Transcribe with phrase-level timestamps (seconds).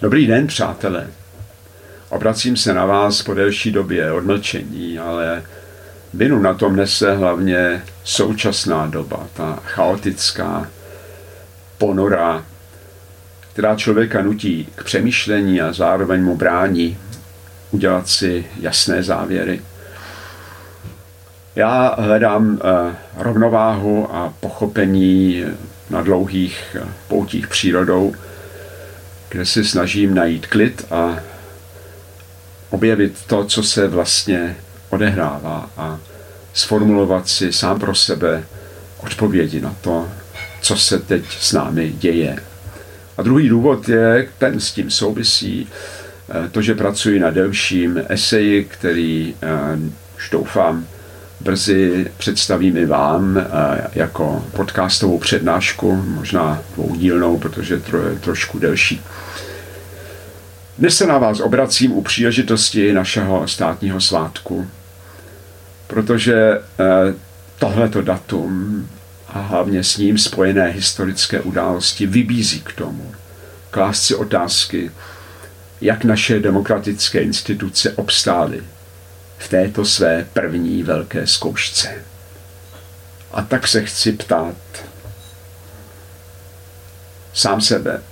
[0.00, 1.06] Dobrý den, přátelé.
[2.08, 5.42] Obracím se na vás po delší době odmlčení, ale
[6.14, 10.68] vinu na tom nese hlavně současná doba, ta chaotická,
[11.78, 12.44] ponorá,
[13.52, 16.98] která člověka nutí k přemýšlení a zároveň mu brání
[17.70, 19.60] udělat si jasné závěry.
[21.54, 25.44] Já hledám eh, rovnováhu a pochopení
[25.90, 28.14] na dlouhých eh, poutích přírodou,
[29.36, 31.18] kde si snažím najít klid a
[32.70, 34.56] objevit to, co se vlastně
[34.90, 35.98] odehrává a
[36.54, 38.44] sformulovat si sám pro sebe
[38.98, 40.08] odpovědi na to,
[40.60, 42.36] co se teď s námi děje.
[43.16, 48.64] A druhý důvod je, ten s tím souvisí, eh, to, že pracuji na delším eseji,
[48.64, 49.34] který
[50.16, 50.86] už doufám
[51.40, 53.44] brzy představím i vám eh,
[53.94, 59.02] jako podcastovou přednášku, možná dvoudílnou, protože to je trošku delší.
[60.78, 64.70] Dnes se na vás obracím u příležitosti našeho státního svátku,
[65.86, 66.60] protože eh,
[67.58, 68.88] tohleto datum
[69.28, 73.14] a hlavně s ním spojené historické události vybízí k tomu,
[73.70, 74.90] klást si otázky,
[75.80, 78.62] jak naše demokratické instituce obstály
[79.38, 82.04] v této své první velké zkoušce.
[83.32, 84.56] A tak se chci ptát
[87.32, 88.02] sám sebe,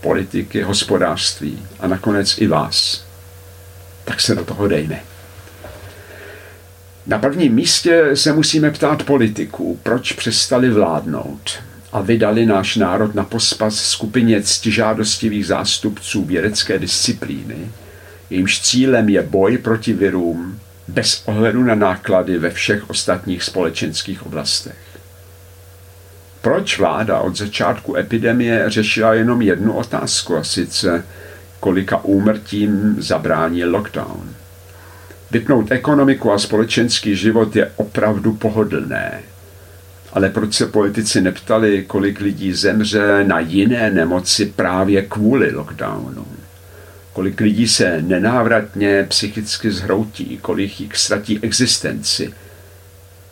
[0.00, 3.04] politiky, hospodářství a nakonec i vás.
[4.04, 5.00] Tak se do toho dejme.
[7.06, 11.50] Na prvním místě se musíme ptát politiků, proč přestali vládnout
[11.92, 17.72] a vydali náš národ na pospas skupině ctižádostivých zástupců vědecké disciplíny,
[18.30, 24.76] jejímž cílem je boj proti virům bez ohledu na náklady ve všech ostatních společenských oblastech.
[26.42, 31.04] Proč vláda od začátku epidemie řešila jenom jednu otázku, a sice
[31.60, 34.34] kolika úmrtím zabrání lockdown?
[35.30, 39.20] Vypnout ekonomiku a společenský život je opravdu pohodlné.
[40.12, 46.26] Ale proč se politici neptali, kolik lidí zemře na jiné nemoci právě kvůli lockdownu?
[47.18, 52.32] kolik lidí se nenávratně psychicky zhroutí, kolik jich ztratí existenci,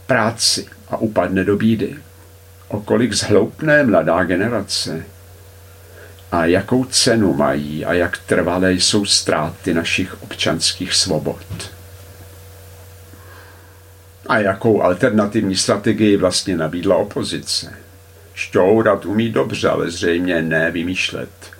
[0.06, 1.96] práci a upadne do bídy,
[2.68, 5.04] o kolik zhloupne mladá generace
[6.32, 11.70] a jakou cenu mají a jak trvalé jsou ztráty našich občanských svobod.
[14.26, 17.72] A jakou alternativní strategii vlastně nabídla opozice.
[18.34, 21.30] Šťourat umí dobře, ale zřejmě ne vymýšlet–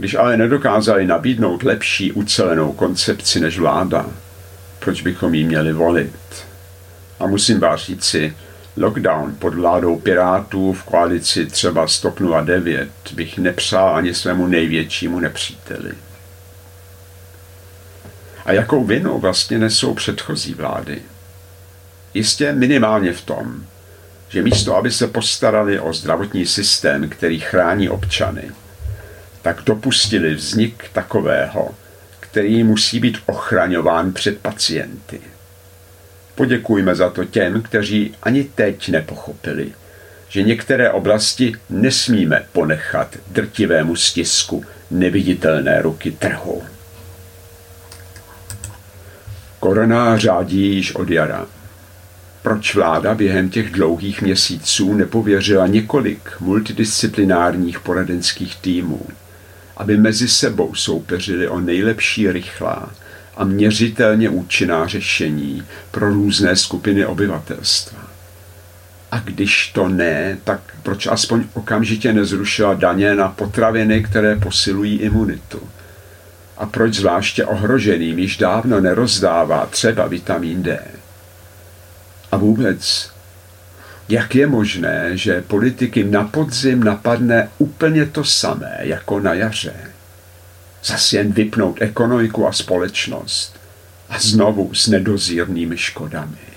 [0.00, 4.06] když ale nedokázali nabídnout lepší ucelenou koncepci než vláda,
[4.78, 6.44] proč bychom jí měli volit?
[7.18, 8.36] A musím vás říci,
[8.76, 15.92] lockdown pod vládou Pirátů v koalici třeba Stop 09 bych nepřál ani svému největšímu nepříteli.
[18.44, 21.02] A jakou vinu vlastně nesou předchozí vlády?
[22.14, 23.64] Jistě minimálně v tom,
[24.28, 28.50] že místo, aby se postarali o zdravotní systém, který chrání občany,
[29.42, 31.74] tak dopustili vznik takového,
[32.20, 35.20] který musí být ochraňován před pacienty.
[36.34, 39.72] Poděkujme za to těm, kteří ani teď nepochopili,
[40.28, 46.62] že některé oblasti nesmíme ponechat drtivému stisku neviditelné ruky trhu.
[49.60, 51.46] Korona řádí již od jara.
[52.42, 59.06] Proč vláda během těch dlouhých měsíců nepověřila několik multidisciplinárních poradenských týmů,
[59.76, 62.90] aby mezi sebou soupeřili o nejlepší rychlá
[63.40, 67.98] a měřitelně účinná řešení pro různé skupiny obyvatelstva.
[69.12, 75.60] A když to ne, tak proč aspoň okamžitě nezrušila daně na potraviny, které posilují imunitu?
[76.58, 80.80] A proč zvláště ohroženým již dávno nerozdává třeba vitamin D?
[82.32, 83.10] A vůbec
[84.08, 89.74] jak je možné, že politiky na podzim napadne úplně to samé jako na jaře?
[90.84, 93.60] Zas jen vypnout ekonomiku a společnost
[94.08, 96.50] a znovu s nedozírnými škodami.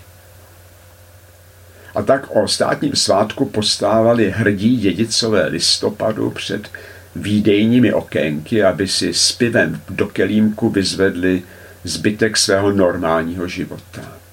[1.96, 6.70] A tak o státním svátku postávali hrdí dědicové listopadu před
[7.16, 11.44] výdejními okénky, aby si s pivem do kelímku vyzvedli
[11.84, 14.24] zbytek svého normálního života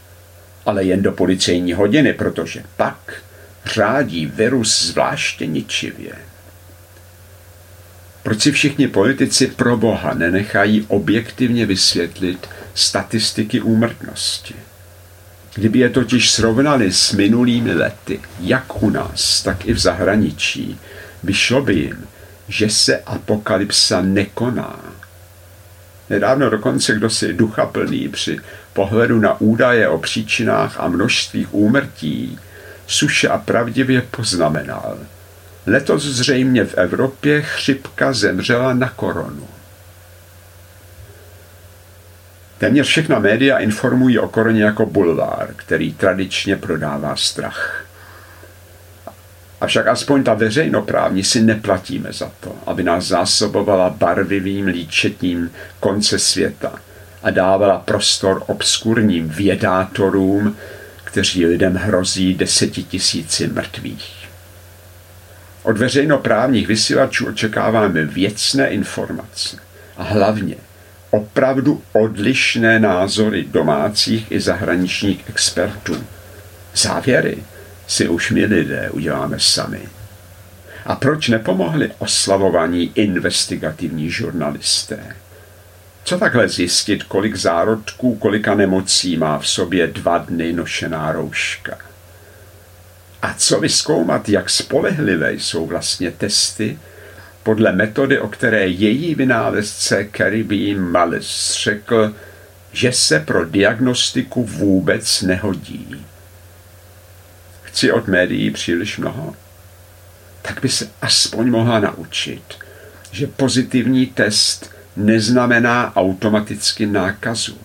[0.67, 3.23] ale jen do policejní hodiny, protože pak
[3.67, 6.13] řádí virus zvláště ničivě.
[8.23, 14.55] Proč si všichni politici pro Boha nenechají objektivně vysvětlit statistiky úmrtnosti?
[15.55, 20.81] Kdyby je totiž srovnali s minulými lety, jak u nás, tak i v zahraničí,
[21.23, 22.07] vyšlo by jim,
[22.49, 24.81] že se apokalypsa nekoná.
[26.11, 28.39] Nedávno dokonce kdo si ducha plný při
[28.73, 32.39] pohledu na údaje o příčinách a množstvích úmrtí
[32.87, 34.99] suše a pravdivě poznamenal.
[35.71, 39.49] Letos zřejmě v Evropě chřipka zemřela na koronu.
[42.59, 47.85] Téměř všechna média informují o koroně jako bulvár, který tradičně prodává strach.
[49.61, 55.51] Avšak aspoň ta veřejnoprávní si neplatíme za to, aby nás zásobovala barvivým líčetním
[55.81, 56.73] konce světa
[57.23, 60.57] a dávala prostor obskurním vědátorům,
[61.05, 64.20] kteří lidem hrozí desetitisíci mrtvých.
[65.63, 69.57] Od veřejnoprávních vysílačů očekáváme věcné informace
[69.97, 70.57] a hlavně
[71.11, 76.05] opravdu odlišné názory domácích i zahraničních expertů.
[76.75, 77.39] Závěry
[77.87, 79.81] si už my lidé uděláme sami.
[80.87, 85.17] A proč nepomohli oslavovaní investigativní žurnalisté?
[86.05, 91.90] Co takhle zjistit, kolik zárodků, kolika nemocí má v sobě dva dny nošená rouška?
[93.23, 96.79] A co vyskoumat, jak spolehlivé jsou vlastně testy
[97.43, 102.15] podle metody, o které její vynálezce Caribbean Malles řekl,
[102.73, 106.07] že se pro diagnostiku vůbec nehodí.
[107.63, 109.37] Chci od médií příliš mnoho.
[110.43, 112.43] Tak by se aspoň mohla naučit,
[113.11, 117.59] že pozitivní test neznamená automaticky nákazu,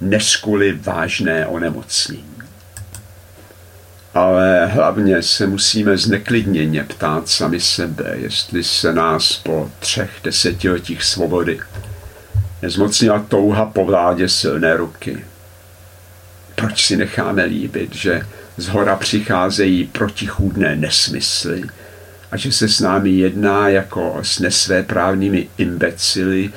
[0.00, 0.44] než
[0.74, 2.29] vážné onemocnění.
[4.14, 11.60] Ale hlavně se musíme zneklidněně ptát sami sebe, jestli se nás po třech desetiletích svobody
[12.62, 15.24] nezmocnila touha po vládě silné ruky.
[16.54, 18.26] Proč si necháme líbit, že
[18.56, 21.62] z hora přicházejí protichůdné nesmysly
[22.30, 26.50] a že se s námi jedná jako s nesvéprávnými imbecily,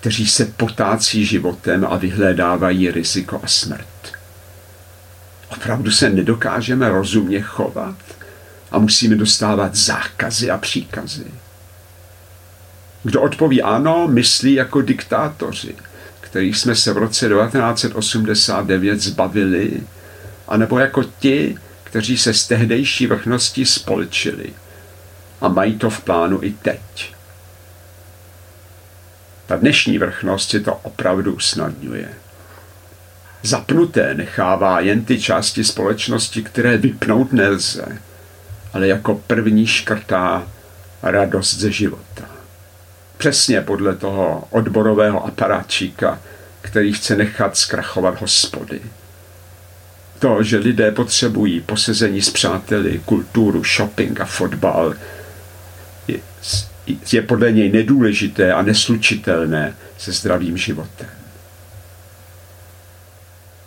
[0.00, 3.93] kteří se potácí životem a vyhledávají riziko a smrt.
[5.56, 7.96] Opravdu se nedokážeme rozumně chovat
[8.70, 11.26] a musíme dostávat zákazy a příkazy.
[13.02, 15.74] Kdo odpoví ano, myslí jako diktátoři,
[16.20, 19.82] kterých jsme se v roce 1989 zbavili,
[20.48, 24.52] anebo jako ti, kteří se z tehdejší vrchnosti spolčili
[25.40, 27.14] a mají to v plánu i teď.
[29.46, 32.23] Ta dnešní vrchnost si to opravdu usnadňuje.
[33.44, 37.98] Zapnuté nechává jen ty části společnosti, které vypnout nelze,
[38.72, 40.48] ale jako první škrtá
[41.02, 42.24] radost ze života.
[43.16, 46.20] Přesně podle toho odborového aparáčíka,
[46.62, 48.80] který chce nechat zkrachovat hospody.
[50.18, 54.94] To, že lidé potřebují posezení s přáteli, kulturu, shopping a fotbal,
[56.08, 56.18] je,
[57.12, 61.23] je podle něj nedůležité a neslučitelné se zdravým životem.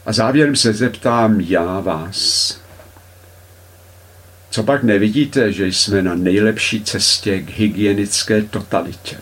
[0.08, 2.58] A závěrem se zeptám já vás.
[4.50, 9.18] Co pak nevidíte, že jsme na nejlepší cestě k hygienické totalitě?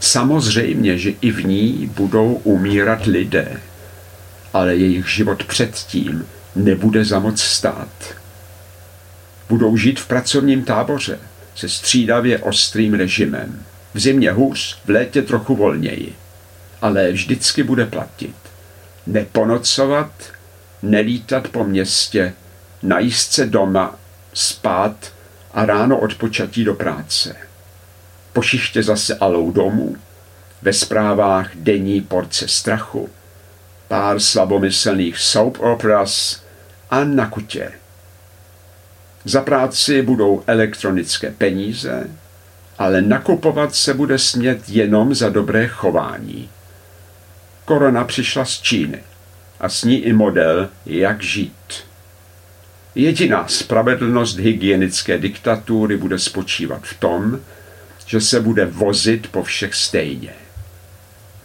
[0.00, 3.60] Samozřejmě, že i v ní budou umírat lidé,
[4.52, 6.26] ale jejich život předtím
[6.56, 8.14] nebude za moc stát.
[9.48, 11.18] Budou žít v pracovním táboře
[11.54, 13.64] se střídavě ostrým režimem.
[13.94, 16.14] V zimě hůř, v létě trochu volněji.
[16.82, 18.45] Ale vždycky bude platit
[19.06, 20.10] neponocovat,
[20.82, 22.34] nelítat po městě,
[22.82, 23.98] najíst se doma,
[24.34, 25.12] spát
[25.54, 27.36] a ráno odpočatí do práce.
[28.32, 29.96] Po šichtě zase alou domů,
[30.62, 33.08] ve zprávách denní porce strachu,
[33.88, 36.42] pár slabomyslných soap operas
[36.90, 37.72] a na kutě.
[39.24, 42.10] Za práci budou elektronické peníze,
[42.78, 46.50] ale nakupovat se bude smět jenom za dobré chování.
[47.66, 48.98] Korona přišla z Číny
[49.60, 51.84] a s ní i model, jak žít.
[52.94, 57.40] Jediná spravedlnost hygienické diktatury bude spočívat v tom,
[58.06, 60.32] že se bude vozit po všech stejně.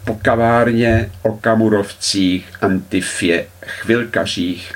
[0.06, 4.74] Po kavárně, okamurovcích, antifě, chvilkařích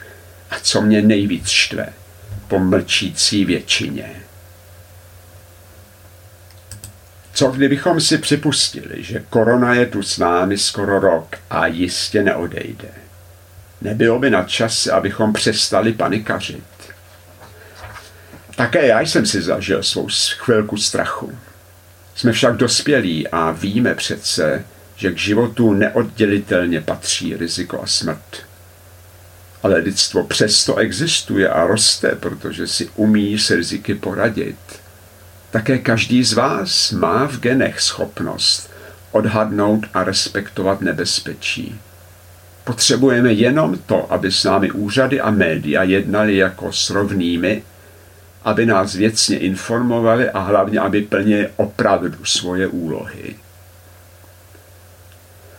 [0.49, 1.89] a co mě nejvíc štve,
[2.47, 4.24] po mlčící většině.
[7.35, 12.87] Co kdybychom si připustili, že korona je tu s námi skoro rok a jistě neodejde?
[13.81, 16.63] Nebylo by na čase, abychom přestali panikařit.
[18.55, 21.37] Také já jsem si zažil svou chvilku strachu.
[22.15, 24.65] Jsme však dospělí a víme přece,
[24.95, 28.45] že k životu neoddělitelně patří riziko a smrt.
[29.63, 34.57] Ale lidstvo přesto existuje a roste, protože si umí s riziky poradit–
[35.55, 38.71] Také každý z vás má v genech schopnost
[39.11, 41.79] odhadnout a respektovat nebezpečí.
[42.63, 47.63] Potřebujeme jenom to, aby s námi úřady a média jednali jako s rovnými,
[48.43, 53.35] aby nás věcně informovali a hlavně, aby plnili opravdu svoje úlohy.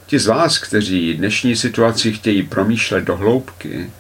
[0.07, 3.91] Ti z vás, kteří dnešní situaci chtějí promýšlet do hloubky,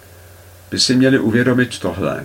[0.70, 2.24] by si měli uvědomit tohle.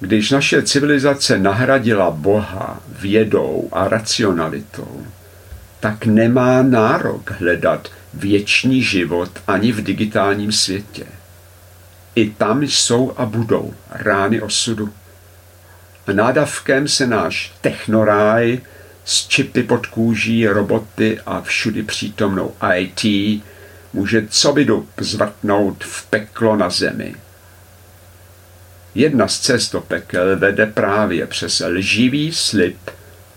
[0.00, 5.06] Když naše civilizace nahradila Boha vědou a racionalitou,
[5.80, 11.06] tak nemá nárok hledat věčný život ani v digitálním světě.
[12.14, 14.92] I tam jsou a budou rány osudu.
[16.12, 18.60] Nádavkem se náš technoráj
[19.04, 23.04] s čipy pod kůží, roboty a všudy přítomnou IT
[23.92, 24.66] může co by
[25.00, 27.14] zvrtnout v peklo na zemi.
[28.96, 32.76] Jedna z cest do pekel vede právě přes lživý slib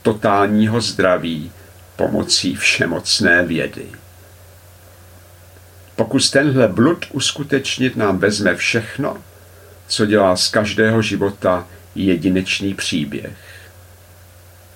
[0.01, 1.51] totálního zdraví
[1.95, 3.85] pomocí všemocné vědy.
[5.95, 9.17] Pokus tenhle blud uskutečnit nám vezme všechno,
[9.87, 13.37] co dělá z každého života jedinečný příběh.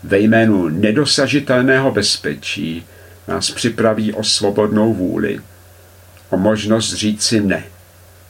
[0.03, 2.85] Ve jménu nedosažitelného bezpečí
[3.27, 5.39] nás připraví o svobodnou vůli,
[6.29, 7.63] o možnost říci ne,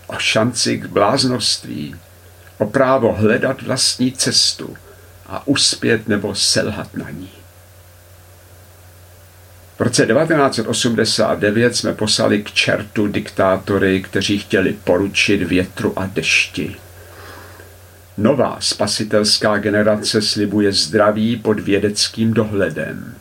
[0.07, 1.95] o šanci k bláznoství,
[2.63, 4.77] o právo hledat vlastní cestu
[5.25, 7.29] a uspět nebo selhat na ní.
[9.77, 16.75] V roce 1989 jsme poslali k čertu diktátory, kteří chtěli poručit větru a dešti.
[18.17, 23.15] Nová spasitelská generace slibuje zdraví pod vědeckým dohledem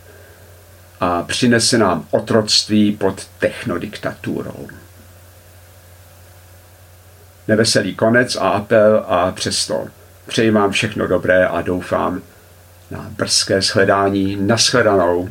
[1.01, 4.69] a přinese nám otroctví pod technodiktaturou.
[7.49, 9.87] Neveselý konec a apel a přesto
[10.27, 12.23] přeji vám všechno dobré a doufám
[12.91, 14.37] na brzké shledání.
[14.37, 15.29] Naschledanou.